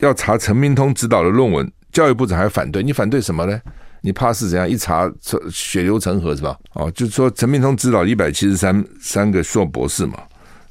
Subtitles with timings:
[0.00, 3.58] 要查陈明通指导的论文，教育部长还反对，你反对什么呢？
[4.02, 4.68] 你怕是怎样？
[4.68, 5.10] 一查
[5.50, 6.54] 血流成河是吧？
[6.74, 10.18] 哦，就是说陈明通指导一百七十三三个硕博士嘛，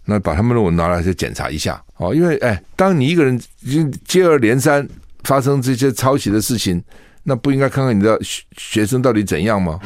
[0.06, 4.88] 那把他们论文拿来再检查一下哦，因为哎，当你一个人已经接二连三
[5.24, 6.84] 发生这些抄袭的事情，
[7.24, 9.80] 那不应该看看你的学学生到底怎样吗？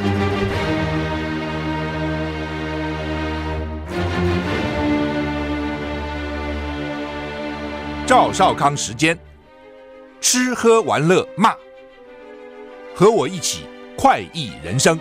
[8.05, 9.17] 赵少康时间，
[10.21, 11.55] 吃喝玩乐骂，
[12.93, 13.65] 和我一起
[13.97, 14.99] 快意人生。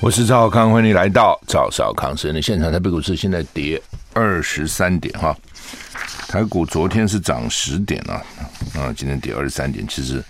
[0.00, 2.72] 我是赵少康，欢迎你来到赵少康时间的现场。
[2.72, 3.80] 台北股市现在跌
[4.14, 5.36] 二十三点哈，
[6.28, 8.22] 台股昨天是涨十点啊，
[8.74, 10.22] 啊，今天跌二十三点，其实。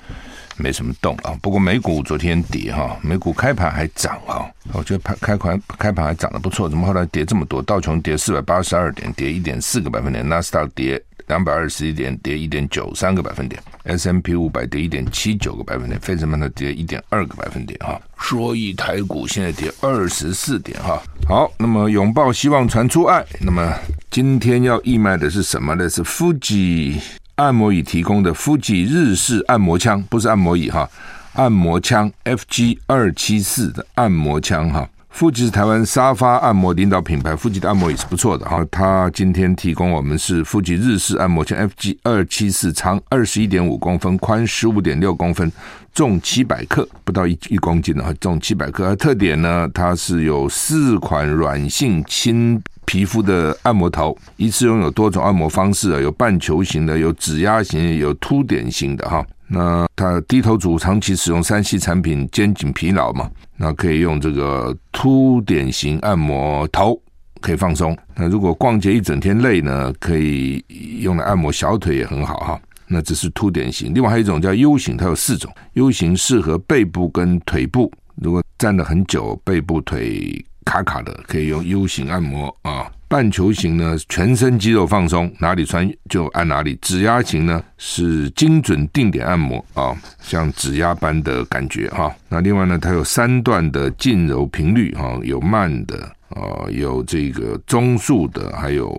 [0.57, 7.61] 没什么动啊，不过美股昨天跌哈，美股开盘还涨啊，我觉得开开盘开盘还涨得不错，怎么后来跌这么多？
[7.63, 18.01] 道琼跌四百八十二点，跌一点四个百分点；纳斯达跌两百二十一点，跌一点九三个百分点；S M P 五百跌一点七九个百分点；费城半导体跌一点二个百分点哈。
[18.21, 21.03] 所以台股现在跌二十四点哈。
[21.27, 23.25] 好，那么拥抱希望，传出爱。
[23.41, 23.75] 那么
[24.11, 25.89] 今天要义卖的是什么呢？
[25.89, 27.01] 是 Fuji。
[27.37, 30.89] 按摩椅提供的富吉日式按摩枪，不是按摩椅哈，
[31.33, 34.89] 按摩枪 FG 二七四的按摩枪哈。
[35.11, 38.65] 富吉是台湾沙发按摩领导品牌富吉的按摩椅是不错的哈。
[38.69, 45.51] 它今天提供我们是富吉日式按摩枪 FG 二七四，长二十一点五公分，宽十五点六公分，
[45.93, 48.95] 重七百克，不到一一公斤的哈，重七百克。
[48.97, 52.61] 特点呢，它是有四款软性轻。
[52.85, 59.25] 皮肤的按摩头，一次拥有多种按摩方式啊，有半球形的，有指压型，有凸点型的哈。
[59.47, 67.01] 那它低头族长期使用三 C 产品，肩颈疲劳嘛，那可以用这个凸点型按摩头，
[67.41, 67.97] 可以放松。
[68.17, 70.65] 那如果逛街一整天累呢，可以
[71.01, 72.61] 用来按摩小腿也很好哈。
[72.87, 75.53] 那这是凸点型，另外还有一种叫 U 型，它有四种。
[75.75, 80.45] U 型适合背部跟腿部，如果站了很久，背部腿。
[80.65, 86.77] 卡卡的可以用 U 型按摩啊，半球形呢，全身肌肉放松，哪里酸就按哪里。
[86.81, 92.15] 指压型呢是精准定点按摩啊，像指压般的感觉哈。
[92.29, 98.99] 那另外呢，它有三段的静柔频率哈，有慢的啊，有这个中速的，还有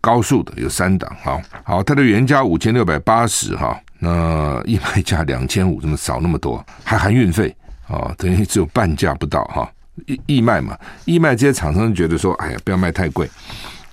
[0.00, 1.40] 高速的，有三档哈。
[1.64, 6.64] 好，它的原价五千六百八十哈，那一卖价两千五，怎么少那么多？
[6.84, 7.54] 还含运费
[7.88, 9.70] 啊，等于只有半价不到哈。
[10.04, 13.28] 义义卖嘛，义卖这些厂商觉得说，哎呀，不要卖太贵，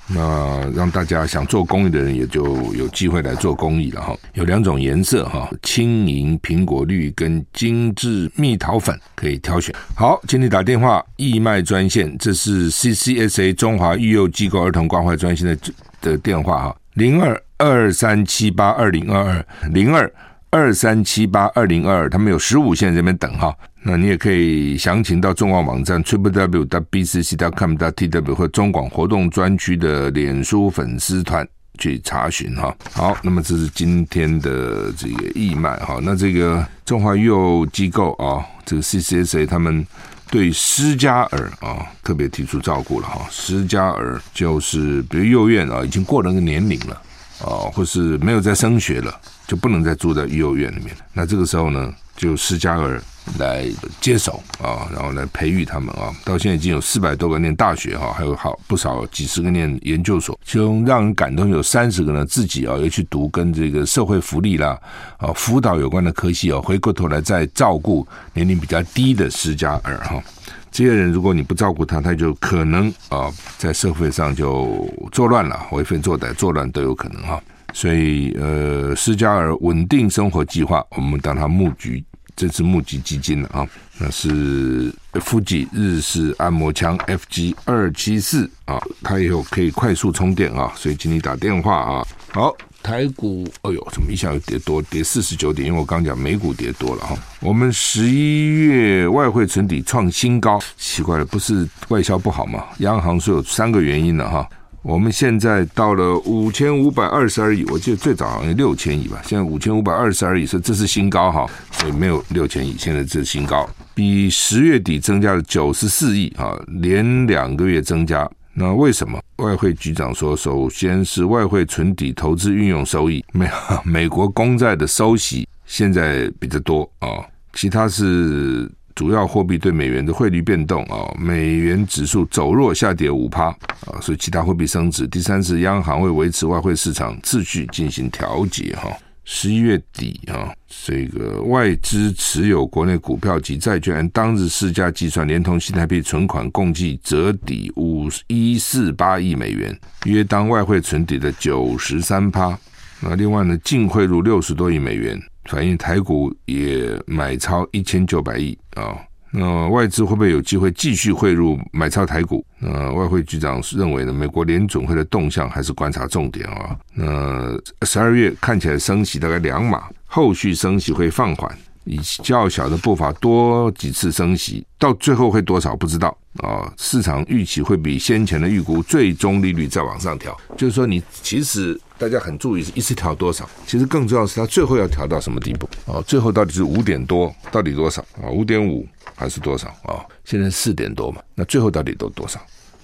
[0.07, 4.15] 那让大家想做公益的人也就有机会来做公益了哈。
[4.33, 9.73] 有两种颜色哈，轻盈苹果绿跟精致蜜桃粉可以挑选。
[9.95, 15.57] 好，请你打电话义卖专线，这是 CCSA 中华育幼机构儿童关怀专线的
[16.01, 20.11] 的电话哈，零二二三七八二零二二零二
[20.53, 23.51] 二三七八二零二，他们有十五线这边等哈。
[23.81, 31.45] 那你也可以详情到中广网站 triple w dot b c c dot com dot t w 或中广活动专区的脸书粉丝团
[31.79, 32.71] 去查询哈。
[32.91, 35.97] 好，那么这是今天的这个义卖哈。
[36.03, 39.83] 那这个中华育幼机构啊，这个 CCSA 他们
[40.29, 43.25] 对施加尔啊特别提出照顾了哈。
[43.31, 47.01] 施加尔就是比如幼院啊已经过了那个年龄了
[47.41, 51.01] 啊，或是没有在升学了，就不能再住在育幼院里面了。
[51.13, 53.01] 那这个时候呢，就施加尔。
[53.39, 53.65] 来
[54.01, 64.77] 接手啊，然后来培育他们啊，到现在已经有四百多个念大学哈，还有好不少几十个念研究所，其中让人感动有三十个呢，自己啊要去读跟这个社会福利啦
[65.15, 70.21] 啊辅导有关的科系哦，回过头来再照顾年龄比较低的施加尔哈，
[70.69, 77.41] 这些人如果你不照顾他，他就可能啊在社会上就作乱了，为非作歹、作乱都有可能哈，
[77.73, 82.03] 所以呃施加尔稳定生活计划，我们当他募集。
[82.35, 83.63] 这次募集基金了啊，
[83.99, 92.03] 那是 Fuji 日式按摩枪 FG 二七四啊，它也有可以快速充电啊，所以请你打电话啊。
[92.31, 95.67] 好，台股，哎呦，怎么一下又跌多，跌四十九点？
[95.67, 97.15] 因为我刚讲美股跌多了哈。
[97.39, 102.63] 我们十一月外汇存底创新高，奇怪了，不是外销不好吗？
[102.79, 104.49] 央行说有三个原因的哈。
[104.83, 118.29] 我们现在到了五千五百二十二亿，我记得最早好像六千亿吧，现在五千五百二十二亿，说这是新高哈，所以没有六千亿，现在这是新高，比十月底增加了九十四亿啊，连两个月增加。
[118.53, 119.19] 那为什么？
[119.37, 123.49] 外汇局长说，首先是外汇存底投资运用收益，美
[123.85, 127.07] 美国公债的收息现在比较多啊，
[127.53, 135.07] 其他是主要货币对美元的汇率变动啊，美元指数走弱下跌五趴啊，所以其他货币升值。
[135.07, 138.89] 第三是央行会维持外汇市场秩序进行调节哈。
[139.25, 140.51] 十一月底啊，
[140.85, 152.59] 这个外资持有国内股票及债券，当日市价计算，连同新台币存款共计折抵五一四八亿美元，约当外汇存底的九十三趴。
[153.03, 158.95] 那另外呢，净汇入六十多亿美元，反映台股也买超一千九百亿啊。
[159.35, 162.45] 那外资会不会有机会继续汇入买超台股？
[162.61, 166.77] 呃，外汇局长认为呢，美国联准会的动向还是观察重点啊。
[166.93, 171.51] 那十二月看起来升息大概两码，后续升息会放缓，
[171.83, 176.71] 以较小的步伐多几次升息，到最后会多少不知道啊。
[176.77, 181.77] 市场预期会比先前的预估最终利率再往上调，就是说你其实。
[182.03, 183.49] 大家很注意是，一次调多少？
[183.65, 185.69] 其实更重要的是，它最后要调到什么地步？
[185.85, 188.27] 哦，最后到底是五点多，到底多少啊？
[188.29, 188.85] 五点五
[189.15, 190.03] 还是多少啊？
[190.25, 192.41] 现在四点多嘛，那最后到底都多少？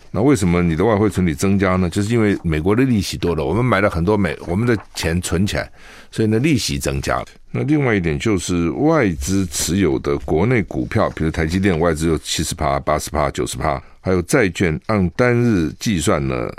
[0.10, 1.90] 那为什么你的外汇存底增加呢？
[1.90, 5.70] 就是因为美国的利息多了，我们买了很多美，我们的钱存起来，
[6.10, 7.26] 所以呢，利息增加了。
[7.52, 16.50] 那另外一点就是外资持有的国内股票，比如台积电外资有七十趴、八十趴、九十趴，还有债券按单日计算呢，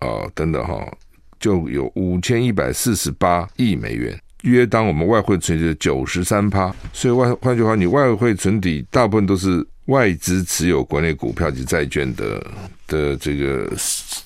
[0.00, 0.86] 啊，等等哈。
[1.40, 6.72] 就有五千一百四十八亿美元，约当我们外汇存底的九十三趴。
[6.92, 12.46] 所以外换句话，你外汇存底大部分都是外资持有国内股票及债券的
[12.86, 13.68] 的这个，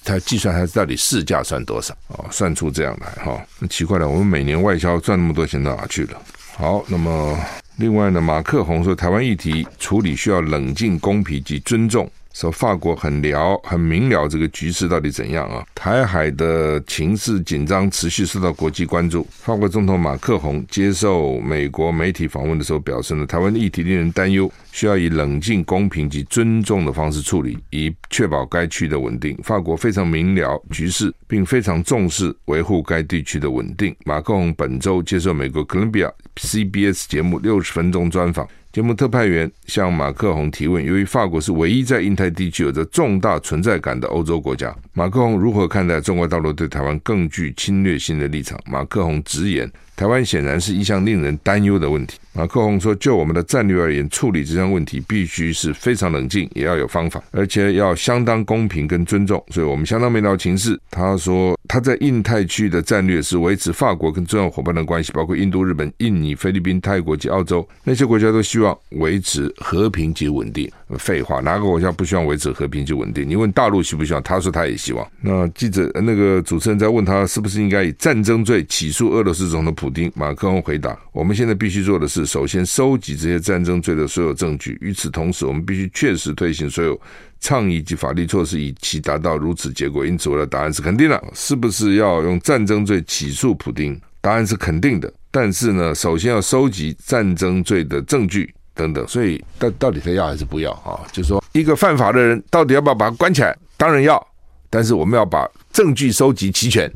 [0.05, 2.27] 它计算它到底市价算多少啊？
[2.31, 6.21] 算出这样来哈，那奇怪了，我们每年外销赚那么多钱到哪去了？
[6.57, 7.39] 好，那么
[7.77, 12.11] 另外呢，马克宏说，台湾议题处理需要冷静、公平及尊重。
[12.35, 15.65] 说法国很了很明了这个局势到底怎样啊？
[15.73, 19.25] 台海的情势紧张，持续受到国际关注。
[19.31, 29.39] 法国总统马克宏接受美国媒体访问的时候表示呢，台湾议题令人担忧，需要以冷静、公平及尊重的方式处理，以确保该区的稳定。
[29.45, 33.95] 法国非常明了局势，并非常重视维护该地区的稳定。
[34.05, 38.45] 马克宏本周接受美国哥伦比亚 CBS 节目六十分钟专访。
[38.75, 48.59] 节目特派员向马克宏提问：由于法国是唯一在印太地区有着重大存在感的欧洲国家，马克宏如何看待中国大陆对台湾更具侵略性的立场？
[48.67, 49.71] 马克宏直言。
[49.95, 52.19] 台湾显然是一项令人担忧的问题。
[52.35, 59.43] 啊克宏说：“就我们的战略而言，处理这项问题必须是非常冷静，也要有方法，而且要相当公平跟尊重。
[59.51, 67.67] 所以我们相当明了情势。”他说：“他在印太区域的战略是维持法国跟重要伙伴的关系，包括印度、日本、印尼、菲律宾、泰国及澳洲。
[67.85, 70.69] 那些国家都希望维持和平及稳定。
[70.99, 73.29] 废话，哪个国家不希望维持和平及稳定？
[73.29, 74.23] 你问大陆希不希望？
[74.23, 75.07] 他说他也希望。
[75.21, 80.13] 那记者那个主持人在问他是不是应该以战争罪起诉俄罗斯总统普丁？
[80.15, 84.77] 马克龙回答：“我们现在必须做的是，首先收集这些战争罪的所有证据。
[84.81, 87.01] 与此同时，我们必须确实推行所有
[87.41, 90.05] 倡议及法律措施，以期达到如此结果。
[90.05, 91.23] 因此，我的答案是肯定的。
[91.35, 93.99] 是不是要用战争罪起诉普丁？
[94.21, 95.13] 答案是肯定的。
[95.31, 99.07] 但是呢，首先要收集战争罪的证据等等。
[99.07, 101.01] 所以，到到底他要还是不要啊？
[101.13, 103.57] 就是说，一个犯法的人到底要不要把他关起来？
[103.77, 104.25] 当然要。
[104.69, 106.91] 但是，我们要把证据收集齐全。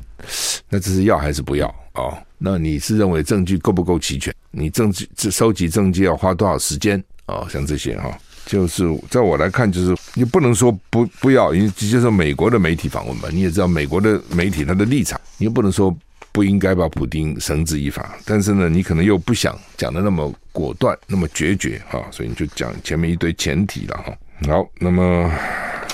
[0.69, 4.33] 那这是要还是不要啊？”那你是认为证据够不够齐全？
[4.51, 7.47] 你证据这收集证据要花多少时间啊？
[7.51, 8.17] 像这些哈，
[8.47, 13.29] 就是在我来看，就是你不能说不不要，因为接受美国的媒体访问吧。
[13.33, 15.97] 你也知道美国的媒体他的立场，你又不能说
[16.39, 24.17] 不应该把普丁绳之以法，但是呢，你可能又不想讲的那么果断，那么决绝哈，所以你就讲前面一堆前提了哈。
[24.47, 25.29] 好，那么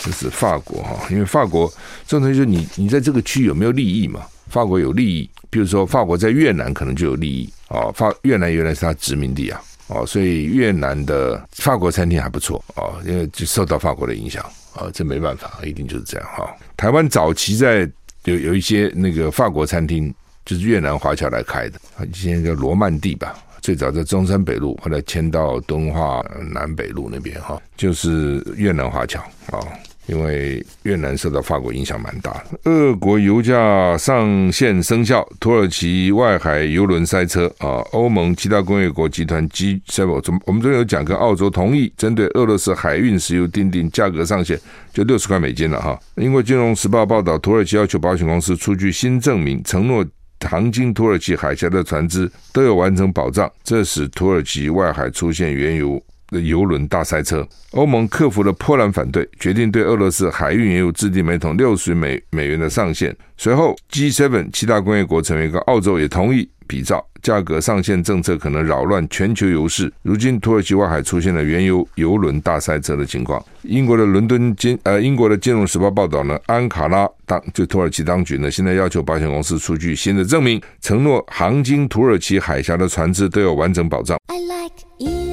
[0.02, 1.66] 这是法国哈，因为法国
[2.06, 4.20] 这种东西就是你你在这个区有没有利益嘛？
[4.48, 5.30] 法国有利益。
[5.48, 7.90] 比如说，法国在越南可能就有利益啊。
[7.94, 16.54] 法越南原来是他殖民地啊，哦，所以越南的法国餐厅还不错啊，因为就受到法国的影响啊，这没办法，一定就是这样哈。
[16.76, 17.90] 台湾早期在
[18.24, 20.12] 有有一些那个法国餐厅，
[20.44, 21.80] 就是越南华侨来开的，
[22.12, 29.20] 现在叫罗曼蒂吧，最早在中山北路，后来迁到敦化南北路那边哈，就是越南华侨
[29.50, 29.58] 啊。
[30.06, 40.06] 因为越南受到法国影响蛮大的，俄国油价上限生效，土耳其外海油轮塞车啊，欧盟七大工业国集团 G7，
[40.44, 44.60] 我们昨天有讲跟澳洲同意针对俄罗斯海运石油定定价格上限，
[44.92, 45.98] 就六十块美金了哈。
[46.16, 50.04] 英国金融时报报道，土耳其要求保险公司出具新证明，承诺
[50.46, 56.02] 航经土耳其海峡的船只都有完成保障，这使土耳其外海出现原油。
[56.30, 57.46] 的油轮大塞车。
[57.72, 63.16] 欧盟克服了波兰反对，决定对俄罗斯海运业务制定每桶六十美美元的上限。
[63.36, 67.04] 随后，G7 七大工业国成员跟澳洲也同意比照。
[67.22, 69.90] 价格上限政策可能扰乱全球油市。
[70.02, 73.42] 如今，土耳其外海出现了原油油轮大塞车的情况。
[73.62, 84.18] 英国的伦敦金呃，英国的金融时报报道呢，安卡拉当就土耳其当局呢，现在要求保险公司出具新的证明，承诺航经土耳其海峡的船只都有完整保障。
[84.26, 85.23] I like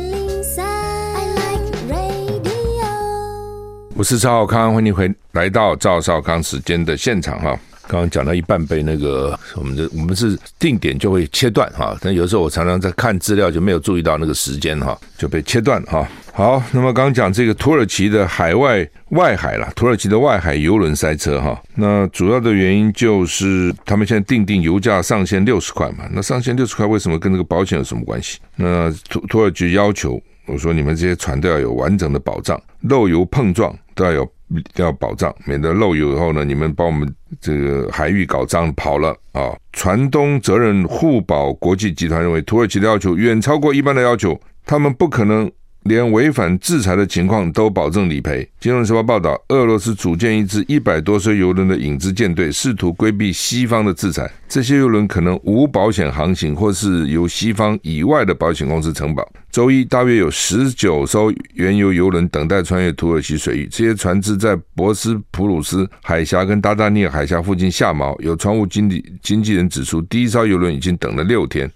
[4.02, 7.56] 我是赵少康，欢迎回来到赵少康时间的现场哈。
[7.88, 16.04] 刚刚讲到一半被那个我们的我们是定点就会切断哈，但有时候我常常在看资料就没有注意到那个时间哈，就被切断哈。
[16.34, 28.40] 好，那么刚刚讲这个土耳其的海外外海啦，土耳其的外海游轮塞车哈，那主要的原因就是他们现在定定油价上限六十块嘛，那上限六十块为什么跟这个保险有什么关系？
[28.56, 34.32] 那土土耳其要求我说你们这些船都要有完整的保障，漏油碰撞都要有。
[34.76, 37.10] 要保障，免得漏油以后呢，你们把我们
[37.40, 39.56] 这个海域搞脏跑了啊！
[39.72, 45.50] 船东责任互保国际集团认为，土耳其的要求远超过一般的要求，他们不可能。
[45.84, 48.48] 连违反制裁的情况都保证理赔。
[48.60, 54.32] 金融时报报道，俄罗斯组建一支一百多艘游轮的影子舰队，试图规避西方的制裁。
[54.48, 59.28] 这些游轮可能无保险航行，或是由西方以外的保险公司承保。
[59.50, 63.68] 周一，大约有十九艘原油游轮等待穿越土耳其水域。
[63.72, 68.18] 这些船只在博斯普鲁斯海峡跟达达涅海峡附近下锚。
[68.22, 71.70] 有船务经理经纪人指出，第一艘游轮已经等了六天。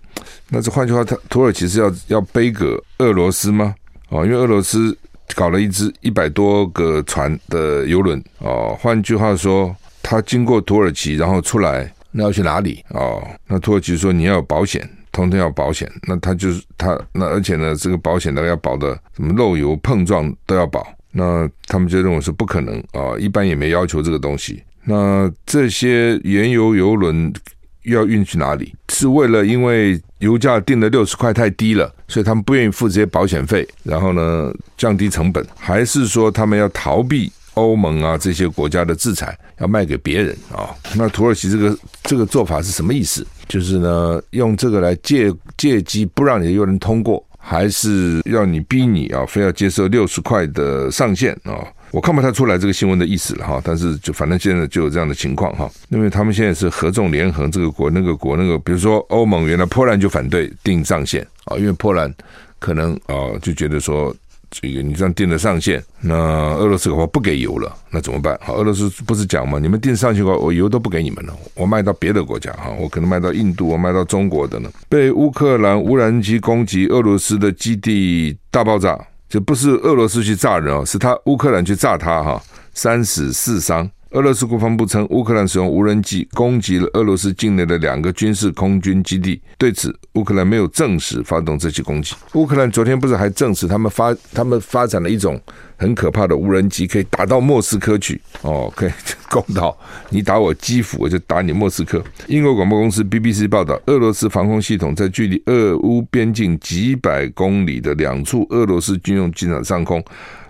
[0.50, 2.65] 那这换句话，他土耳其是要要背给
[3.00, 3.74] 俄罗斯吗？
[4.09, 4.97] 哦，因为俄罗斯
[5.35, 12.83] 搞了一支一百多个船的游轮哦，换句话说，他经过土耳其然后出来，那要去哪里？
[12.89, 24.62] 哦，那土耳其说你要有保险，通通要保险，那他就是他那而且呢，这个保险呢要保的什么漏油碰撞都要保，那他们就认为是不可能啊、哦，一般也没要求这个东西。
[24.83, 27.33] 那这些原油油轮。
[27.85, 28.74] 要运去哪里？
[28.89, 43.25] 是为了因为油价定的六十块太低了，所以他们不愿意付这些保险费，然后呢，降低成本，还是说他们要逃避欧盟啊这些国家的制裁，要卖给别人啊、那土耳其这个这个做法是什么意思？
[43.48, 51.62] 就是呢，用这个来借借机不让你的油轮通过，还是要你逼你啊，非要接受六十块的上限啊？
[51.95, 62.13] 我看不太出来这个新闻的意思了哈，但是就反正现在就有这样的情况哈，因为他们现在是合纵连横，这个国那个国那个，比如说欧盟原来波兰就反对定上限啊，因为波兰
[62.59, 64.13] 可能啊就觉得说
[64.51, 66.13] 这个你这样定了上限，那
[66.55, 68.37] 俄罗斯的话不给油了，那怎么办？
[68.41, 74.69] 好，俄罗斯不是讲嘛，你们定上限的话，我油都不给你们了，我卖到别的国家哈，我可能卖到印度，我卖到中国的呢。
[74.89, 78.99] 被乌克兰无人机攻击，俄罗斯的基地大爆炸。
[79.27, 82.41] 就不是俄罗斯去炸人哦，是他乌克兰去炸他哈，
[82.74, 83.89] 三死四伤。
[84.12, 89.41] 俄罗斯国防部称，乌克兰使用无人机攻击了俄罗斯境内的两个军事空军基地。
[89.57, 92.15] 对此，乌克兰没有证实发动这起攻击。
[92.33, 95.41] 乌克兰昨天不是还证实他们发他们发展了一种
[95.75, 98.91] 很可怕的无人机，可以打到莫斯科去哦，可以
[99.29, 99.77] 攻到
[100.09, 102.01] 你打我基辅，我就打你莫斯科。
[102.27, 110.01] 英国广播公司 BBC 报道，俄罗斯防空系统在距离俄乌边境几百公里的两处俄罗斯军用机场上空。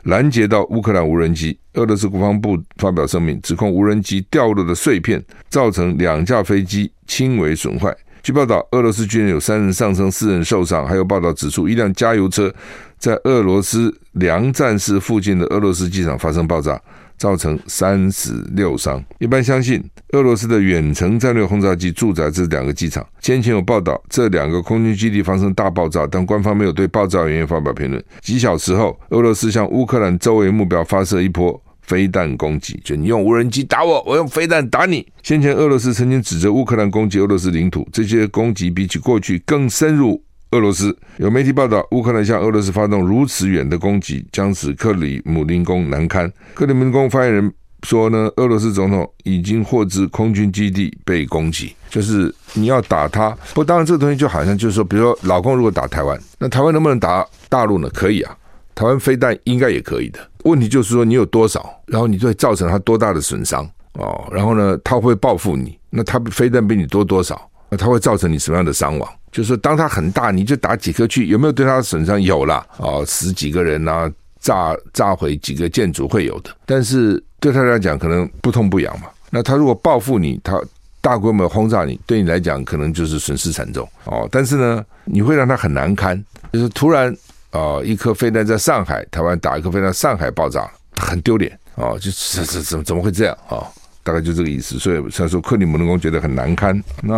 [0.05, 7.95] 拦截到乌克兰无人机，俄罗斯国防部发表声明，指控无人机掉落的碎片造成两架飞机轻微损坏。
[8.21, 10.87] 据报道，俄罗斯军人有三人丧生，四人受伤。
[10.87, 12.53] 还有报道指出，一辆加油车
[12.99, 16.79] 在俄罗斯粮站市附近的俄罗斯机场发生爆炸。
[17.17, 19.03] 造成三死六伤。
[19.19, 23.05] 一般相信，俄罗斯的远程战略轰炸机驻扎这两个机场。
[23.19, 28.03] 先前有报道，这两个空军基地发生大爆炸，但官方没有对爆炸原因发表评论。
[28.21, 35.07] 几小时后，俄罗斯向乌克兰周围目标发射一波飞弹攻击，就你用无人机打我，我用飞弹打你。
[35.23, 40.21] 先前俄罗斯曾经指责乌克兰攻击俄罗斯领土，这些攻击比起过去更深入。
[40.55, 46.31] 俄罗斯有媒体报道，乌克兰向俄罗斯发动如此远的攻击，将使克里姆林宫难堪。
[46.53, 53.37] 克里姆林宫发言人说呢，俄罗斯总统已经获知空军基地被攻击，就是你要打他。
[53.53, 57.89] 不当然，这个东西就好像就是说，比如说老共如果打台湾，那台湾能不能打大陆呢？
[57.93, 58.33] 可以啊，
[58.73, 60.19] 台湾飞弹应该也可以的。
[60.45, 64.25] 问题就是说你有多少，然后你就会造成他多大的损伤哦。
[64.31, 67.51] 然后呢，他会报复你，那他飞弹比你多多少？
[67.67, 69.11] 那他会造成你什么样的伤亡？
[69.35, 72.21] 就是，当他很大，你就打几颗去，有没有对他的损伤？
[72.21, 79.07] 有了哦，死几个人啊，炸炸毁几个建筑会有的，但是对他来讲可能不痛不痒嘛。
[79.29, 80.57] 那他如果报复你，他
[81.01, 84.25] 大规模轰炸你，对你来讲可能就是损失惨重哦。
[84.31, 86.17] 但是呢，你会让他很难堪，
[86.53, 87.13] 就是突然
[87.51, 90.65] 啊，一颗飞弹在上海，台湾打一颗飞弹，上海爆炸，
[90.95, 91.91] 很丢脸啊！
[91.99, 93.67] 就这这怎么怎么会这样啊？
[94.05, 94.79] 大概就这个意思。
[94.79, 96.81] 所以虽然说克里姆林宫觉得很难堪。
[97.01, 97.13] 那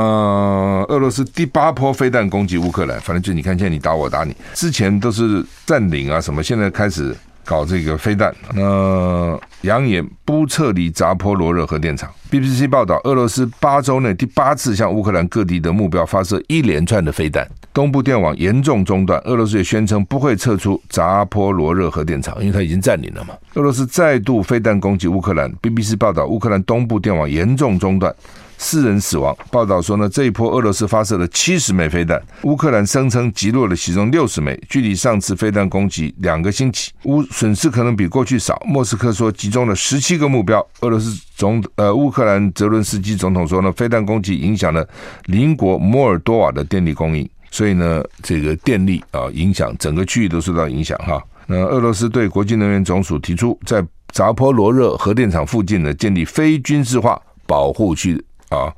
[0.88, 7.15] 俄罗斯第八波飞弹攻击乌克兰，反正就你看，现在你打我打你，之前都是占领啊什么，现在开始。
[7.48, 12.12] 搞这个飞弹，那扬言不撤离扎波罗热核电厂。
[12.30, 19.18] BBC 报道，俄罗斯八周内第八次向乌克兰各地的目标发射一连串的飞弹，东部电网严重中断。
[19.22, 23.34] 俄罗斯也宣称不会撤出扎波罗热核电厂，因为它已经占领了嘛。
[23.54, 25.50] 俄罗斯再度飞弹攻击乌克兰。
[25.62, 28.13] BBC 报道，乌克兰东部电网严重中断。
[28.58, 29.36] 四人死亡。
[29.52, 34.60] 报道说呢，这一波俄罗斯发射了七十枚飞弹，乌克兰声称击落了其中六十枚。
[34.68, 38.62] 距离上次飞弹攻击两个星期，乌损失可能比过去少。
[38.66, 40.66] 莫斯科说集中了十七个目标。
[40.82, 44.88] 俄罗斯总呃，乌克兰泽伦斯基总统说呢，飞弹攻击影响了
[45.26, 51.22] 邻国摩尔多瓦的电力供应，所以呢，这个电力啊影响整个区域都受到影响哈。
[51.46, 58.22] 那俄罗斯对国际能源总署提出，在扎波罗热核电厂附近呢建立非军事化保护区。
[58.50, 58.74] 啊！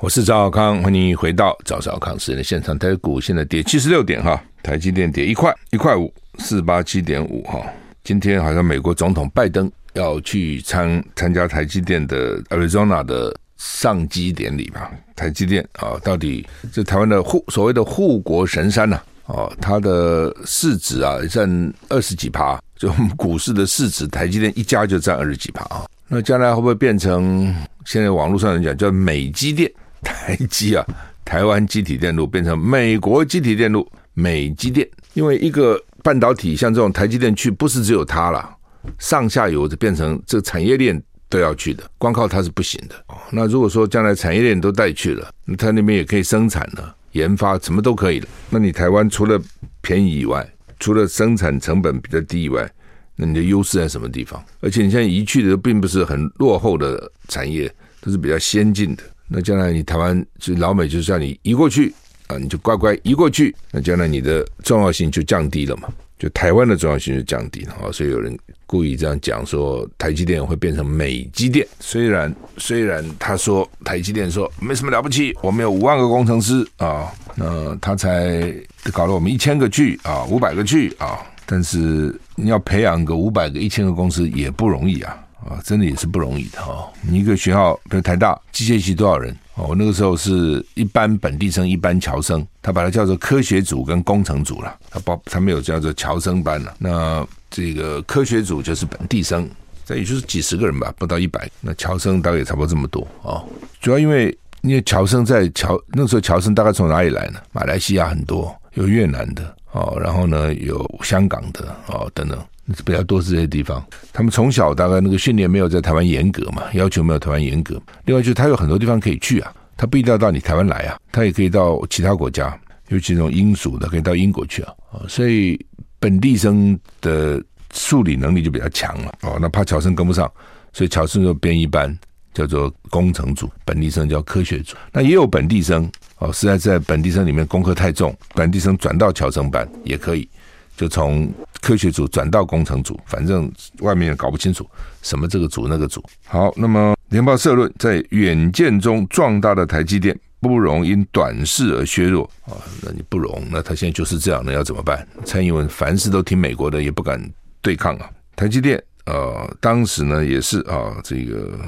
[0.00, 2.76] 我是赵小康，欢迎回到赵小康时间的现场。
[2.78, 7.60] 台股现在跌七十六点哈，台积电跌一块，一块五四八七点五哈。
[8.02, 14.90] 今天好像美国总统拜登要去参参加台积电的 Arizona 的上机典礼吧？
[15.14, 19.00] 台积电啊，到底这台湾的护所谓的护国神山呐？
[19.26, 22.60] 哦，它的市值啊占二十几趴。
[22.84, 25.86] 就我们股市的市值，台积电一家就占二十几趴啊。
[26.06, 27.54] 那将来会不会变成
[27.86, 29.72] 现在网络上人讲叫美积电？
[30.02, 30.84] 台积啊，
[31.24, 34.86] 台湾积体电路变成美国积体电路美积电？
[35.14, 38.54] 因为一个半导体像这种台积电去，不是只有它了，
[38.98, 42.94] 上下游就变成这个产业链都要去的，光靠它是不行的。
[43.06, 48.28] 哦那如果说将来产业链都带去了，它那边也可以生产了，研发什么都可以了。
[48.50, 49.40] 那你台湾除了
[49.80, 50.46] 便宜以外，
[50.84, 52.70] 除了生产成本比较低以外，
[53.16, 54.44] 那你的优势在什么地方？
[54.60, 59.02] 而且你现在移去的并不是很落后的产业，都是比较先进的。
[59.26, 61.94] 那将来你台湾就老美就是叫你移过去
[62.26, 63.56] 啊，你就乖乖移过去。
[63.72, 65.88] 那将来你的重要性就降低了嘛，
[66.18, 67.88] 就台湾的重要性就降低了啊。
[67.90, 71.66] 所以有人故意这样讲说，台积电会变成美积电。
[71.80, 78.54] 虽然虽然他说台积电说没什么了不起，我们有五万个工程师啊，那他才。
[78.92, 85.16] 搞了我们一千个剧啊，五百个剧啊，但是你要培养个五百个、一千个公司也不容易啊
[85.46, 86.90] 啊，真的也是不容易的哈。
[87.02, 89.36] 你一个学校，比如台大机械系多少人？
[89.56, 96.74] 哦，我那个时候是一般本地生、一般侨生，他把它叫做科学组跟工程组了，他包他没有叫做侨生班了。
[96.78, 99.48] 那这个科学组就是本地生，
[99.84, 101.48] 这也就是几十个人吧，不到一百。
[101.60, 103.44] 那侨生大概也差不多这么多啊，
[103.80, 107.38] 主要因为因为侨生在侨那时候侨生大概从哪里来呢？
[107.52, 108.52] 马来西亚很多。
[108.74, 112.38] 有越南的哦，然后呢，有香港的哦，等等，
[112.84, 113.84] 比较多是这些地方。
[114.12, 117.80] 他们从小大概那个训练没有在台湾严格嘛，要求没有台湾严格。
[118.04, 122.58] 另外就是他有很多地方可以去啊，他不一定要到你台湾来啊，他也可以到其他国家，
[122.88, 124.74] 尤其这种英属的可以到英国去啊。
[125.08, 125.58] 所以
[125.98, 129.38] 本地生的数理能力就比较强了哦。
[129.40, 130.30] 那怕侨生跟不上，
[130.72, 131.96] 所以侨生就编一班。
[132.34, 134.76] 叫做工程组，本地生叫科学组。
[134.92, 140.28] 那也有本地生哦，实在在本地生里面功课太重，本地生转到侨生班也可以，
[140.76, 144.68] 就从科学组转到工程组，反正外面也搞不清楚
[145.00, 146.04] 什么这个组那个组。
[146.26, 155.06] 好，那么联报社论在远见中壮大的台积电不容因短视而削弱啊，那你不容，那他现在就是这样，那要怎么办？
[155.24, 157.22] 蔡英文凡事都听美国的，也不敢
[157.62, 158.10] 对抗啊。
[158.34, 161.58] 台积电呃，当时呢也是啊，这个。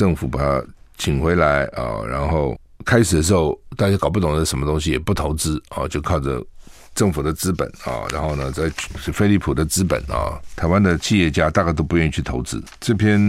[0.00, 0.64] 政府把他
[0.96, 6.42] 请回来啊，然后开始的时候大家搞不懂是什么东西，也不投资啊，就靠着
[6.94, 12.62] 政府的资本啊，然后呢，在是飞利浦的资本啊，台湾的企业家大概都不愿意去投资。
[12.80, 13.20] 这篇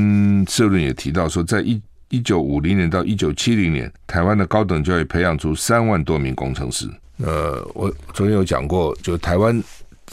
[0.48, 6.90] 社论也提到说，在一一九五零年到一九七零年，台湾的高等教育培养出三万多名工程师。
[7.18, 9.62] 呃，我昨天有讲过，就台湾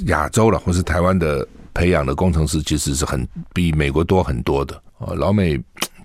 [0.07, 5.57] 亚洲了，或是台湾的培养的工程师，其实是很比美国多很多的啊，老美。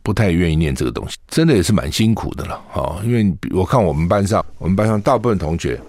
[0.03, 3.01] 不太愿意念这个东西，真的也是蛮辛苦的了啊！
[3.03, 5.79] 因为我看我们班上，我们班上大部分同学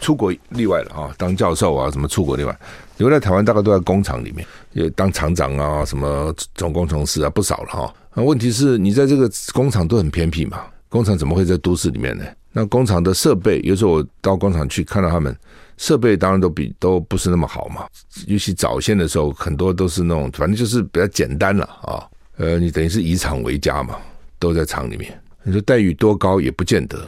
[0.00, 2.56] 出国例外了啊，当教授啊，什么出国例外，
[2.98, 7.94] 留在台湾大概都在工厂里面，也当厂长啊，什么总工程师啊，不少了哈。
[8.14, 12.24] 那问题是你在这个工厂都很偏僻嘛，工厂怎么会在都市里面呢？
[12.52, 15.34] 那工厂的设备，有时候我到工厂去看到他们
[15.78, 17.86] 设备，当然都比都不是那么好嘛。
[18.26, 22.06] 尤其早先的时候，很多都是那种，反正就是比较简单了啊。
[22.42, 23.96] 呃，你等于是以厂为家嘛，
[24.40, 25.16] 都在厂里面。
[25.44, 26.98] 你说待遇多高也不见得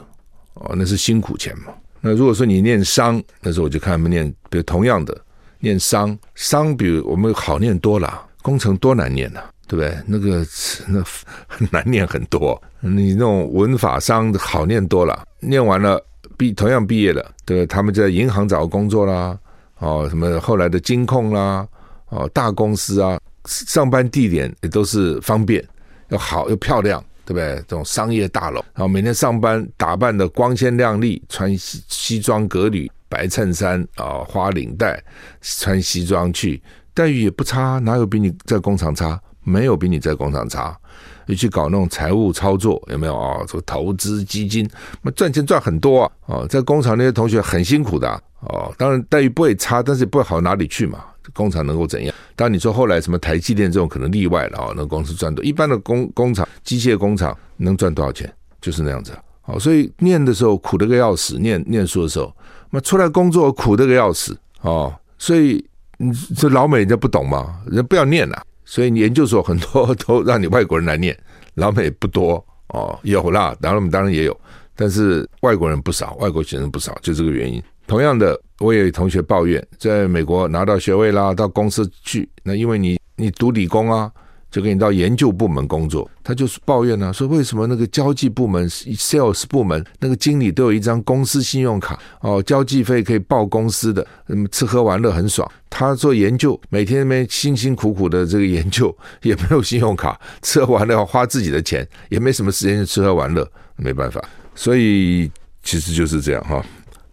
[0.53, 1.73] 哦，那是辛苦钱嘛。
[1.99, 5.13] 那如果说你念商，那时候我就看他们念，比如同样的
[5.59, 9.97] 念商，商比如我们好念多了，工程多难念呐、啊，对不对？
[10.07, 10.45] 那个
[10.87, 11.03] 那
[11.47, 16.01] 很 难念很多，你那种文法商好念多了，念完了
[16.37, 19.37] 毕同样毕业了，对，他们在银行找个工作啦，
[19.79, 21.67] 哦，什么后来的金控啦，
[22.07, 25.63] 哦，大公司啊，上班地点也都是方便，
[26.09, 27.03] 又好又漂亮。
[27.27, 27.55] 对不对？
[27.67, 35.03] 这种商业大楼，然后每天上班打扮的光鲜亮丽，穿西西装革履、白衬衫啊、花领带，
[35.41, 36.61] 穿西装去，
[36.93, 39.19] 待遇也不差，哪有比你在工厂差？
[39.43, 40.77] 没有比你在工厂差。
[41.25, 43.43] 你去搞那种财务操作，有没有啊？
[43.47, 44.69] 这、个投资基金，
[45.01, 46.11] 那赚钱赚很多啊！
[46.27, 48.07] 哦，在工厂那些同学很辛苦的
[48.41, 51.03] 哦，当然待遇不会差，但是也不会好哪里去嘛。
[51.33, 52.13] 工厂能够怎样？
[52.35, 55.43] 当然你说后来什么台积电这种可能例外了啊，那公司赚多。
[55.43, 58.31] 一般的工工厂、机械工厂能赚多少钱？
[58.61, 59.11] 就是那样子。
[59.41, 62.35] 好，所以念的时候苦得个要死，念念书的时候，
[62.71, 64.93] 那出来工作苦得个要死哦。
[65.17, 65.63] 所以
[65.97, 68.43] 你这老美人家不懂嘛，人家不要念了。
[68.65, 71.15] 所以你研究所很多都让你外国人来念，
[71.53, 74.35] 老美不多哦，有啦，然后我们当然也有，
[74.75, 77.61] 但是外国人不少，外国学生不少，就这个原因。
[77.87, 84.11] 同样的，我也有同学抱怨，在美国拿到学位啦，到公司去，那因为你你读理工啊，
[84.49, 95.49] 就给你到研究部门工作，他就是抱怨呢、说为什么那个交际部门、sales 部门那个经理都有一张公司信用卡哦，交际费可以报公司的，嗯，吃喝玩乐很爽。
[95.69, 104.23] 他做研究，每天那边辛辛苦苦的这个研究 也没有信用卡，吃喝玩乐要花自己的钱，也没什么时间去吃喝玩乐，没办法，
[104.55, 105.29] 所以
[105.61, 106.65] 其实就是这样哈。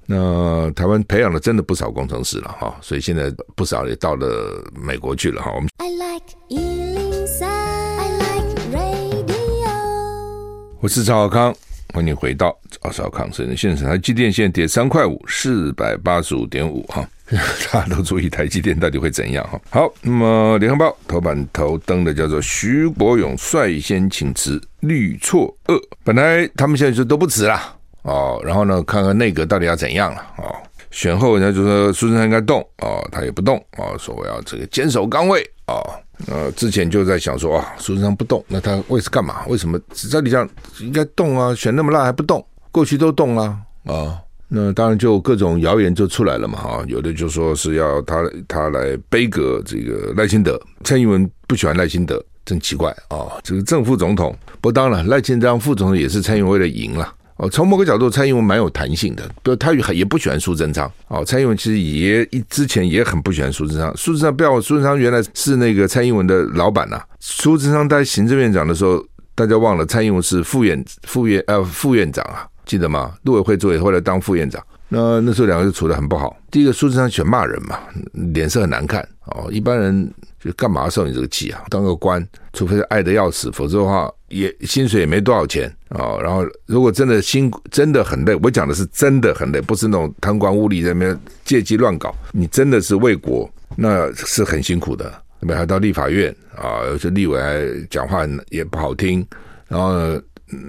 [0.06, 5.52] 那台湾培养了真的不少工程师了哈，所以现在不少也到了美国去了哈。
[5.54, 9.70] 我们 I like 103, I like radio。
[10.80, 11.54] 我是赵小康，
[11.94, 13.88] 欢迎回到赵少康生的现场。
[13.88, 17.08] 台积电现在跌三块五，四百八十五点五哈，
[17.72, 19.60] 大家都注意台积电到底会怎样哈。
[19.70, 25.80] 好，那么联合报头版头登的叫做徐国勇率先请辞，虑错愕。
[26.02, 27.76] 本来他们现在就都不辞了。
[28.02, 30.54] 哦，然后呢，看看内阁到底要怎样了哦。
[30.90, 35.80] 选后人家就说苏贞昌应该动哦，他也不动哦，说我要这个坚守岗位哦。
[36.26, 39.46] 呃，之前就在想说啊，苏贞昌不动，那他为是干嘛？
[39.46, 40.48] 为什么照理讲
[40.80, 41.54] 应该动啊？
[41.54, 42.44] 选那么烂还不动？
[42.70, 44.18] 过去都动了啊、哦。
[44.48, 46.84] 那当然就各种谣言就出来了嘛哈。
[46.86, 53.40] 有的就说是要他他来杯葛这个赖清德，蔡英文不喜欢赖清德，真奇怪啊、哦。
[53.42, 57.14] 这个正副总统，不当然赖清德副总统也是蔡英文为了赢了。
[57.42, 60.88] 哦，从某个角度，蔡英文蛮有弹性的，比如他也也不喜欢苏贞昌。
[61.08, 63.92] 哦，蔡英文其实也一之前也很不喜欢苏贞昌。
[63.96, 73.12] 苏贞昌不要，苏贞昌原来是那个蔡英文的老板呐、苏贞昌当行政院长的时候，大家忘了蔡英文是副院副院呃副院长啊，记得吗？
[73.24, 74.62] 陆委会主委后来当副院长。
[74.88, 76.36] 那那时候两个就处得很不好。
[76.48, 77.76] 第一个，苏贞昌喜欢骂人嘛，
[78.34, 79.02] 脸色很难看。
[79.24, 81.62] 哦，一般人就干嘛受你这个气啊？
[81.70, 86.20] 当个官，除非是爱得要死，否则的话也薪水也没多少钱啊、哦。
[86.22, 92.14] 然后如果真的辛苦，真的很累，我讲的是真的很累，不是那种贪官污吏在那边借机乱搞。
[92.32, 95.12] 你真的是为国，那是很辛苦的。
[95.40, 99.26] 那边还到立法院啊，有些立委还讲话也不好听，
[99.68, 100.20] 然后呢。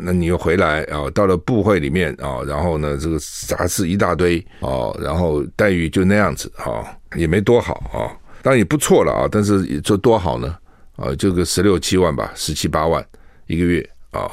[0.01, 1.09] 那你又回来啊？
[1.13, 8.07] 到了部会里面啊，然后呢，这个杂事一大堆哦，然后待遇就那样子啊，也没多好啊，
[8.43, 10.55] 当然也不错了啊，但是也就多好呢
[10.97, 13.03] 啊，就个十六七万吧，十七八万
[13.47, 14.29] 一个月啊。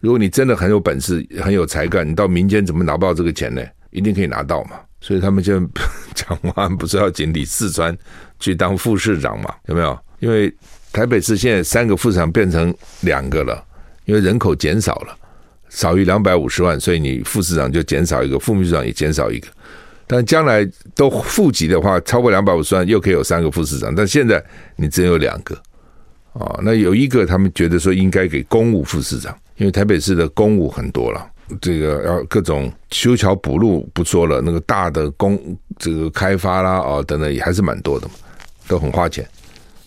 [0.00, 3.62] 如果你真的很有本事、很有才干，你到民间怎么拿不到这个钱呢？
[3.90, 4.80] 一定可以拿到嘛。
[5.00, 5.60] 所以他们就
[6.14, 7.96] 讲完不是要请李四川
[8.40, 9.54] 去当副市长嘛？
[9.66, 9.96] 有没有？
[10.18, 10.52] 因为
[10.92, 13.64] 台北市现在三个副市长变成两个了。
[14.06, 15.16] 因为人口减少了，
[15.70, 19.48] 少于两百五十万，所以你副市长就减少一个，副秘书长也减少一个。
[20.06, 23.94] 但将来都户籍的话，超过两百五十万又可以有三个副市长。
[23.94, 24.42] 但现在
[24.76, 25.54] 你只有两个，
[26.32, 31.26] 啊，那有一个他们觉得说应该给公务副市长，因为台北市的公务很多了，
[31.60, 35.40] 这个要各种修桥补路不说了，那个大的公
[35.78, 38.14] 这个开发啦啊等等也还是蛮多的嘛，
[38.68, 39.26] 都很花钱。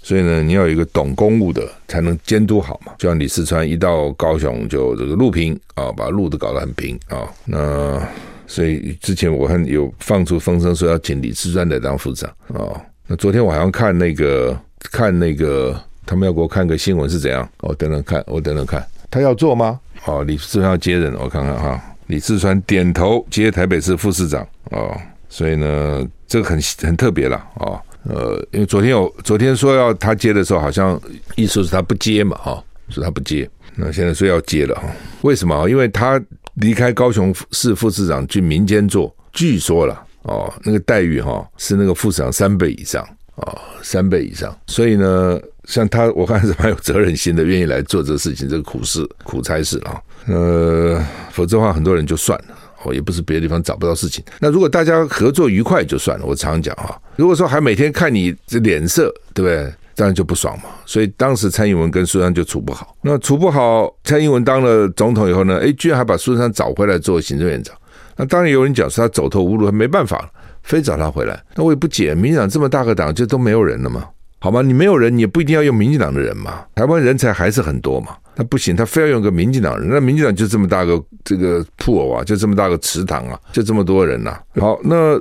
[0.02, 2.94] 所以呢，你要有一个懂公务的，才能监督好嘛。
[2.98, 7.28] 就像李四川一到高雄就这个路平啊，把路都搞得很平啊。
[7.44, 8.02] 那
[8.48, 12.80] 所以之前我还有放出风声说要请李四川来当副长哦。
[13.06, 14.58] 那昨天我好像看那个
[14.92, 17.48] 看那个他们要给我看个新闻是怎样？
[17.60, 19.80] 我等等看，我等等看，他要做吗？
[20.06, 21.80] 哦，李四川要接任，我看看哈。
[22.08, 24.98] 李四川点头接台北市副市长哦。
[25.30, 27.78] 所以呢，这个很很特别了哦。
[28.04, 31.00] 呃，因为昨天有昨天说要他接的时候，好像
[31.36, 33.50] 意思是他不接嘛，哈，说他不接。
[33.76, 34.84] 那现在说要接了哈，
[35.22, 35.70] 为什么？
[35.70, 36.20] 因为他
[36.58, 43.02] 离开高雄市副市长去民间做，据说了哦，那个待遇哈、哦、是那个副市长三倍以上
[43.36, 44.58] 啊、哦，三倍以上。
[44.68, 50.02] 所以呢，像他，我看是蛮有责任心的，愿意来做这个事情，这个苦事苦差事啊。
[50.26, 52.58] 呃，否则的话，很多人就算了。
[52.84, 54.24] 哦，也不是别的地方找不到事情。
[54.40, 56.26] 那如果大家合作愉快就算了。
[56.26, 59.74] 我常常讲哈，如果说还每天看你这脸色，对不对？
[59.98, 60.70] 当然就不爽嘛。
[60.86, 62.96] 所以当时蔡英文跟苏贞就处不好。
[63.02, 67.76] 那处不好，蔡英文当了总统以后呢，诶，居然还把苏贞找回来做行政院长。
[68.16, 70.30] 那当然有人讲说他走投无路，没办法了，
[70.64, 71.38] 非找他回来。
[71.56, 74.08] 那我也不解，民进党这么大个党，就都没有人了吗？
[74.40, 74.62] 好吗？
[74.62, 76.64] 你没有人，你也不一定要用民进党的人嘛。
[76.76, 78.16] 台湾人才还是很多嘛。
[78.36, 79.90] 那不行，他非要用个民进党人。
[79.90, 85.20] 那民进党就这么大个这个 pool 啊，就这么大个池塘啊，就这么多人呐、好，那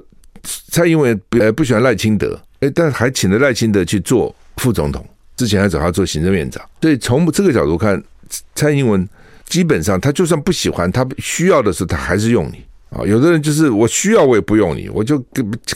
[0.70, 5.04] 蔡英文呃不喜欢赖清德，诶，但还请了赖清德去做副总统，
[5.36, 6.64] 之前还找他做行政院长。
[6.80, 8.02] 所以从这个角度看，
[8.54, 9.08] 蔡英文
[9.46, 13.04] 基本上他就算不喜欢，他需要的时候他还是用你啊。
[13.06, 15.22] 有的人就是我需要我也不用你，我就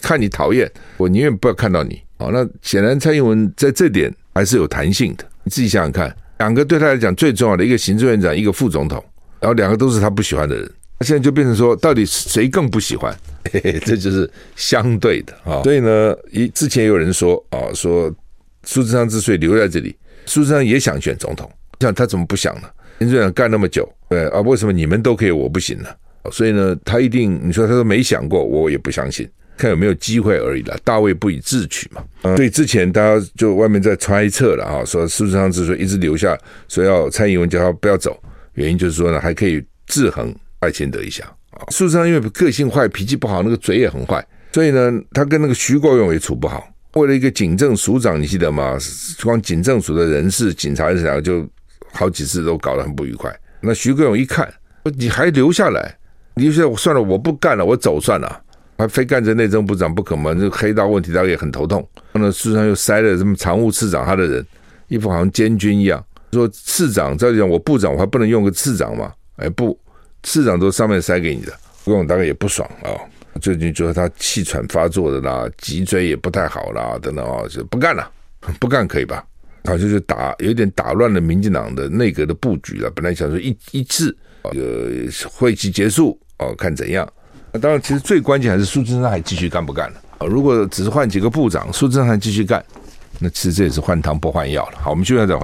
[0.02, 2.00] 看你讨厌，我宁愿不要看到你。
[2.18, 5.24] 啊，那显然蔡英文在这点还是有弹性的。
[5.42, 9.02] 你自己想想看，两个对他来讲最重要的一个行政院长，一个副总统，
[9.40, 13.10] 然后两个都是他不喜欢的人，那现在就变成说，到底谁更不喜欢？
[13.50, 15.62] 嘿嘿，这就是相对的啊。
[15.62, 18.14] 所以呢，一之前有人说啊，说
[18.64, 19.96] 苏贞昌之所以留在这里，
[20.26, 22.68] 苏贞昌也想选总统，像他怎么不想呢？
[22.98, 25.88] 行政院长干那么久，对啊，为什么你们都可以，我不行呢？
[26.30, 29.28] 所以呢，他一定你说他都没想过，我也不相信。
[29.56, 32.02] 看有没有机会而已了，大卫不以智取嘛。
[32.34, 36.34] 所以之前大家就外面在猜测了啊，说苏贞昌之所以一直留下，
[36.68, 38.18] 说要蔡英文叫他不要走，
[38.54, 41.64] 原因就是说呢，还可以制衡赖清德一下啊。
[41.68, 46.66] 苏贞昌因为个性坏，脾气不好，那个嘴也很坏，所以呢，他跟那个徐国勇也处不好。
[46.94, 48.76] 为了一个警政署长，你记得吗？
[49.22, 51.48] 光警政署的人事、警察人事两个就
[51.92, 53.34] 好几次都搞得很不愉快。
[53.60, 54.52] 那徐国勇一看，
[54.96, 55.96] 你还留下来，
[56.34, 58.42] 留下来算了，我不干了，我走算了。
[58.78, 60.34] 还非干着内政部长不可吗？
[60.34, 61.86] 这黑道问题大家也很头痛。
[62.12, 64.44] 那，事实上又塞了什么常务次长他的人，
[64.88, 66.02] 一副好像监军一样。
[66.32, 69.12] 说次长再讲，我部长我还不能用个次长吗？
[69.36, 69.78] 哎，不，
[70.22, 71.52] 次长都上面塞给你的，
[71.84, 72.88] 郭勇大概也不爽啊。
[73.40, 78.10] 最近觉得他气喘发作的啦，脊椎也不太好啦，等等啊，就不干了，
[78.58, 79.24] 不干可以吧？
[79.64, 82.90] 好像就打有点打乱了民进党的内阁的布局了。
[82.90, 84.16] 本来想说一一次
[84.52, 87.06] 这个会期结束哦，看怎样。
[87.52, 90.26] 那当然，其实最关键还是苏贞昌还继续干不干了啊？
[90.26, 92.64] 如果只是换几个部长，苏贞昌继续干，
[93.18, 94.78] 那其实这也是换汤不换药了。
[94.78, 95.38] 好，我们继续再。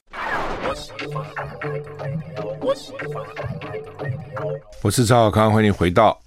[4.83, 6.19] 我是赵小康，欢迎回到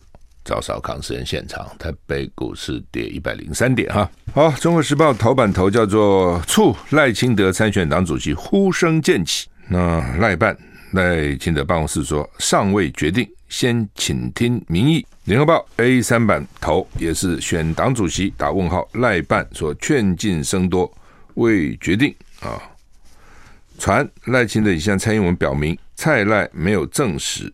[0.50, 1.70] 赵少康私人现场。
[1.78, 4.10] 台北股市跌一百零三点哈。
[4.34, 9.48] 好，《中国时报》头版头叫做“促赖清德参选党主席，呼声渐起”。
[9.70, 10.58] 那赖办
[10.94, 13.30] 赖清德办公室说尚未决定。
[13.48, 15.06] 先请听民意。
[15.26, 20.92] 联合报 A 三版头也是选党主席打问号，赖办说劝进声多
[21.36, 22.58] 未决定啊。
[23.78, 27.54] 传赖清德已向蔡英文表明，蔡赖没有证实。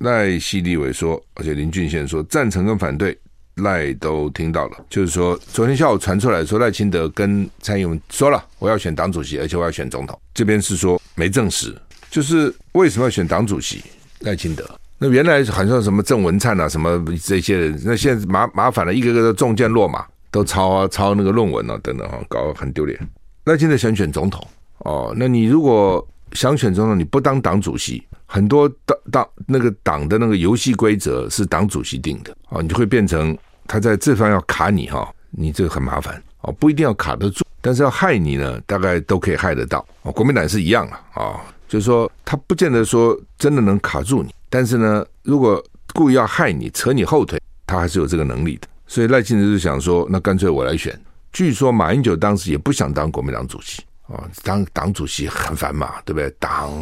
[0.00, 3.16] 赖系立委说，而且林俊宪说赞成跟反对
[3.56, 10.18] 赖都听到了，就是说昨天下午传出来说赖清德跟蔡英文说了，我要选党主席，而且我要选总统。
[10.32, 11.76] 这边是说没证实，
[12.10, 13.82] 就是为什么要选党主席？
[14.20, 14.64] 赖清德。
[14.98, 22.98] 那原来好像什么郑文灿啊，什么这些人，那现在麻麻烦了，一个个都中箭落马，都抄啊抄那个论文啊，等等啊，搞得很丢脸。
[23.44, 24.46] 那现在想选总统
[24.78, 39.84] 哦，那你如果想选总统，你不当党主席，很多党党那个党的那个游戏规则是党主席定的啊，你就会变成他在这方要卡你哈，你这个很麻烦哦，不一定要卡得住，但是要害你呢，大概都可以害得到。
[40.02, 44.32] 哦，国民党是一样啊，啊，就是说他不见得说真的能卡住你。
[44.48, 45.60] 但是呢，如果
[45.92, 48.68] 故意要害你、扯你后腿，他还是有这个能力的。
[48.86, 50.96] 所以赖清德就想说，那干脆我来选。
[51.32, 56.28] 据说马英九当时也不想当国民党主席啊，当党主席很烦嘛，对不对？
[56.38, 56.72] 党，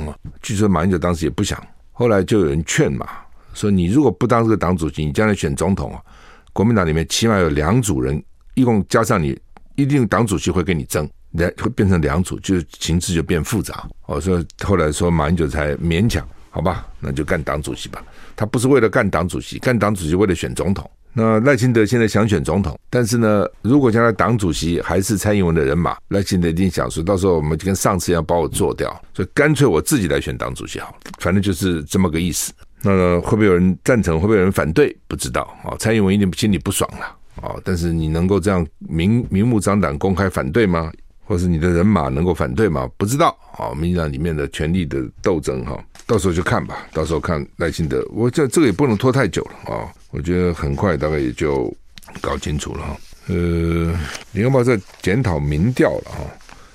[0.43, 1.63] 据说马英九当时也不想。
[1.93, 3.07] 后来就有人劝嘛，
[3.55, 6.01] 说你如果不当这个党主席，你将来选总统啊，
[6.53, 8.23] 国民党里面起码有两组人，
[8.55, 9.39] 一共加上你，
[9.75, 13.89] 一定党主席会跟你争，两会变成两组，就形势就变复杂。
[14.07, 16.27] 哦，所以后来说马英九才勉强。
[16.51, 18.03] 好吧，那就干党主席吧。
[18.35, 20.91] 他不是为了干党主席，干党主席为了选总统。
[21.21, 30.95] 那赖清德现在想选总统，但是呢，如果将来党主席还是蔡英文的人马，赖清德一定想说，到时候我们就跟上次一样把我做掉，所以干脆我自己来选党主席好了。
[31.19, 32.53] 反正就是这么个意思。
[32.83, 34.15] 那，会不会有人赞成？
[34.21, 34.97] 会不会有人反对？
[35.09, 35.75] 不知道啊。
[35.81, 37.07] 蔡英文一定心里不爽了
[37.43, 37.57] 啊。
[37.65, 40.93] 但是你能够这样明明目张胆公开反对吗？
[41.25, 42.89] 或是你的人马能够反对吗？
[42.97, 43.75] 不知道啊。
[43.75, 45.77] 民进党里面的权力的斗争哈。
[46.09, 51.71] 到时候就看吧，到时候看赖清德，我这这个也不能拖太久了啊，我觉得很快大概也就
[52.19, 52.97] 搞清楚了哈。
[53.27, 53.95] 呃，
[54.33, 56.17] 联合报在检讨民调了哈，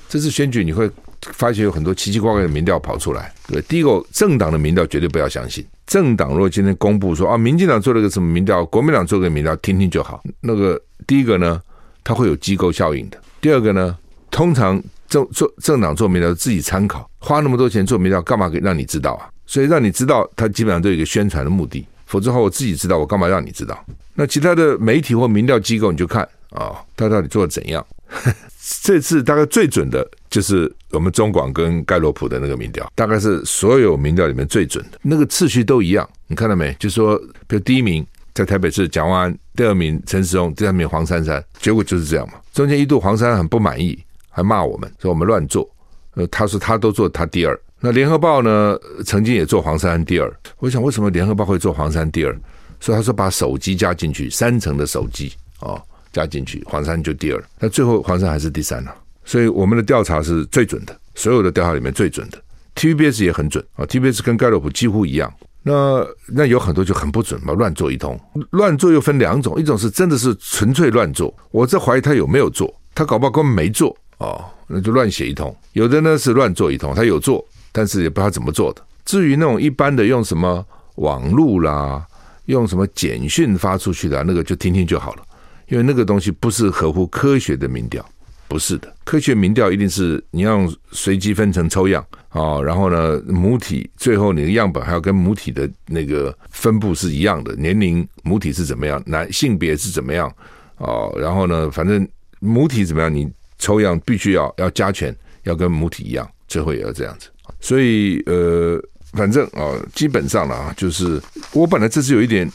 [0.07, 0.87] 这次选举你会
[1.31, 3.33] 发现有很多奇奇怪怪的民调跑出来。
[3.47, 10.23] 对，第一个政党的民调绝对不要相信，政党如果今天公布说啊，民进党做了个什么民调，国民党做个民调，听听就好。
[10.41, 11.59] 那个第一个呢，
[12.03, 13.97] 它会有机构效应的；第二个呢，
[14.29, 14.79] 通常。
[15.13, 19.29] 政做政党做民调自己参考，花那么多钱做民调，干嘛给让你知道啊？
[19.45, 21.85] 所以让你知道，他基本上都有一个宣传的目的。
[22.07, 23.85] 否则的话，我自己知道，我干嘛让你知道？
[24.15, 27.85] 那其他的媒体或民调机构，你就看啊，他到底做的怎样？
[28.81, 34.97] 这次大概最准的就是我们中广跟盖洛普的那个民调，大概是所有民调里面最准的。
[35.03, 36.75] 那个次序都一样，你看到没？
[36.79, 42.35] 就说，比如第一名在台北市蒋万安，第二名陈时中，第三名黄珊珊，结果就是这样嘛。
[42.53, 43.97] 中间一度黄珊珊很不满意。
[44.33, 45.69] 还骂我们说我们乱做，
[46.15, 47.57] 呃，他说他都做他第二。
[47.79, 50.33] 那联合报呢，曾经也做黄山第二。
[50.57, 52.35] 我想为什么联合报会做黄山第二？
[52.79, 57.43] 所以他说把手机加进去，三层的手机哦加进去，黄山就第二。
[57.59, 62.41] 那最后黄山还是第三了，所以我们的调查是最准的，所有的调查里面最准的。
[62.75, 65.31] TVBS 也很准啊，TVBS 跟盖洛普几乎一样。
[65.61, 68.19] 那那有很多就很不准嘛，乱做一通。
[68.49, 73.95] 乱做又分两种，一种是真的是纯粹乱做，我在怀疑他有没有做，他搞不好根本没做。
[74.23, 75.53] 哦，那就乱写一通。
[75.73, 78.81] 有的呢是乱做一通，他有做，但是也不知道怎么做的。
[79.03, 82.05] 至于那种一般的用什么网路啦，
[82.45, 85.23] 用什么简讯发出去的，那个就听听就好了。
[85.67, 88.05] 因为那个东西不是合乎科学的民调，
[88.47, 88.93] 不是的。
[89.03, 100.33] 科学民调一定是你要随机分成抽样啊，然后呢母体最后你的样本还要跟母体的那个分布是一样的，年龄母体是怎么样，男性别是怎么样
[100.77, 102.07] 哦，然后呢反正
[102.39, 103.29] 母体怎么样你。
[103.63, 107.29] 抽样必须要要加权，要跟母体一样，最后也要这样子。
[107.61, 108.77] 所以呃，
[109.13, 111.21] 反正啊、哦，基本上了啊，就是
[111.53, 112.51] 我本来这次有一点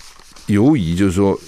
[0.49, 1.39] 犹疑，就是说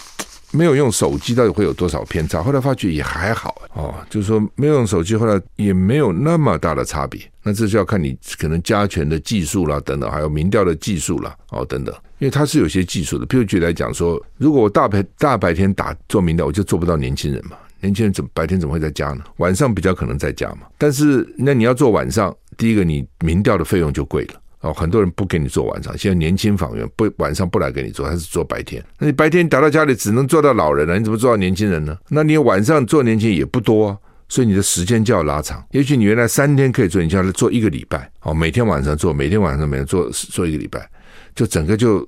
[0.50, 2.42] 没有用手机到底会有多少偏差。
[2.42, 7.20] 后来发觉也还好哦，就是说没有用手机，后来也没有那么大的差别。
[7.42, 13.26] 那这就要看你可能加权的技术啦，等等，还有民调的技术啦，哦，等等，因为它是有些技术的。
[13.26, 17.56] 譬如举例来讲说，如果我大白大白天打做民调，我就做不到年轻人嘛。
[17.80, 19.24] 年轻人怎么白天怎么会在家呢？
[19.38, 20.66] 晚上比较可能在家嘛。
[20.78, 24.72] 但是那你要做晚上，第一个你民调的费用就贵了哦。
[24.72, 28.84] 很多人不给你做晚上，现在年轻访员不晚上不来给你做，还是做白天。
[28.98, 31.96] 那你白天打到家里只能做到老人了，你怎么做到年轻人呢？
[32.08, 35.64] 那你晚上做年轻人也不多啊，所以你的时间就要拉长。
[35.70, 40.86] 也许你原来三天可以做，你就要做一个礼拜哦，每天晚上做，每天晚上每天做做一个礼拜，
[41.34, 42.06] 就整个就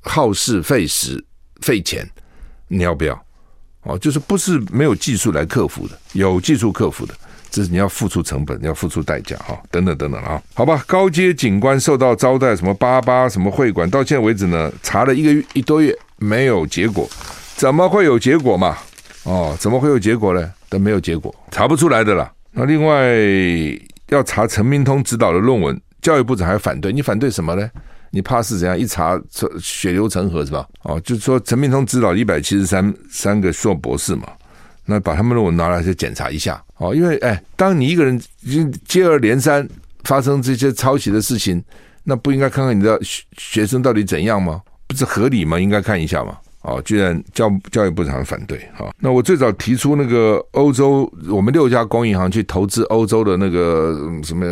[0.00, 1.22] 耗时费时
[1.60, 2.08] 费钱，
[2.68, 3.20] 你要不要？
[3.88, 7.14] 哦，就是不是没有技术来克服的，有技术克服的，
[7.50, 17.08] 这是你要付出成本，要付出代价哈，等等等等啊，好吧，高阶警官受到招待，什么八八什么会馆，到现在为止呢，查了一个月一多月没有结果，
[17.56, 18.76] 怎么会有结果嘛？
[19.22, 20.52] 哦，怎么会有结果呢？
[20.68, 22.30] 都没有结果，查不出来的啦。
[22.50, 23.06] 那另外
[24.10, 27.70] 要查陈明通指导的论文，教育部长还反对，你反对什么呢？
[28.10, 28.78] 你怕是怎样？
[28.78, 29.20] 一查
[29.60, 30.66] 血流成河是吧？
[30.82, 34.28] 哦，就是说陈明通指导一百七十三三个硕博士嘛，
[34.84, 36.94] 那把他们论文拿来去检查一下哦。
[36.94, 39.68] 因为哎，当你一个人接接二连三
[40.04, 41.62] 发生这些抄袭的事情，
[42.04, 44.62] 那不应该看看你的学学生到底怎样吗？
[44.86, 45.60] 不是合理吗？
[45.60, 46.38] 应该看一下吗。
[46.62, 48.92] 哦，居然教教育部长反对哈。
[48.98, 54.44] 那我最早提出那个欧洲，我们六家公银行去投资欧洲的那个什么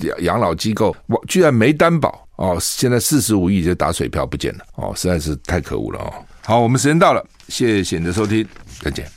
[0.00, 2.26] 养养老机构，我居然没担保。
[2.36, 6.12] 哦，现在四十五亿就打水漂不见了，哦，实在是太可恶了哦。
[6.42, 8.44] 好，我们时间到了，谢谢你的收听，
[8.80, 9.14] 再见。